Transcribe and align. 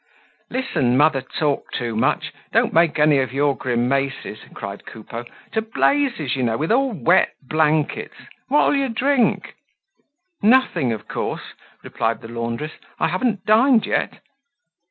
"Listen, 0.49 0.97
mother 0.97 1.21
Talk 1.21 1.71
too 1.71 1.95
much, 1.95 2.33
don't 2.51 2.73
make 2.73 2.97
any 2.97 3.19
of 3.19 3.31
your 3.31 3.55
grimaces!" 3.55 4.39
cried 4.51 4.83
Coupeau. 4.87 5.25
"To 5.51 5.61
blazes, 5.61 6.35
you 6.35 6.41
know, 6.41 6.57
with 6.57 6.71
all 6.71 6.91
wet 6.91 7.33
blankets! 7.47 8.15
What'll 8.47 8.73
you 8.75 8.89
drink?" 8.89 9.53
"Nothing, 10.41 10.91
of 10.91 11.07
course," 11.07 11.53
replied 11.83 12.21
the 12.21 12.29
laundress. 12.29 12.71
"I 12.99 13.09
haven't 13.09 13.45
dined 13.45 13.85
yet." 13.85 14.19